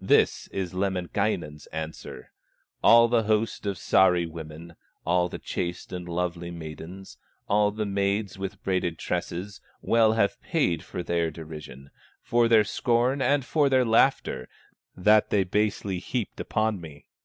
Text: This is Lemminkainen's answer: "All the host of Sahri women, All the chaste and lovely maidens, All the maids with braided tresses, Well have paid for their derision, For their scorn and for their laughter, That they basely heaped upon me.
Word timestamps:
This 0.00 0.46
is 0.52 0.74
Lemminkainen's 0.74 1.66
answer: 1.72 2.30
"All 2.84 3.08
the 3.08 3.24
host 3.24 3.66
of 3.66 3.76
Sahri 3.78 4.30
women, 4.30 4.76
All 5.04 5.28
the 5.28 5.40
chaste 5.40 5.92
and 5.92 6.08
lovely 6.08 6.52
maidens, 6.52 7.18
All 7.48 7.72
the 7.72 7.84
maids 7.84 8.38
with 8.38 8.62
braided 8.62 8.96
tresses, 8.96 9.60
Well 9.80 10.12
have 10.12 10.40
paid 10.40 10.84
for 10.84 11.02
their 11.02 11.32
derision, 11.32 11.90
For 12.22 12.46
their 12.46 12.62
scorn 12.62 13.20
and 13.20 13.44
for 13.44 13.68
their 13.68 13.84
laughter, 13.84 14.48
That 14.96 15.30
they 15.30 15.42
basely 15.42 15.98
heaped 15.98 16.38
upon 16.38 16.80
me. 16.80 17.06